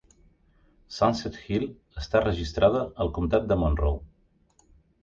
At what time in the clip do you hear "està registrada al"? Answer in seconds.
2.05-3.13